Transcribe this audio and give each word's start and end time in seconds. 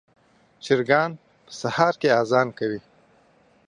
چرګان 0.65 1.11
په 1.45 1.51
سهار 1.61 1.93
کې 2.01 2.09
اذان 2.21 2.47
کوي. 2.59 2.81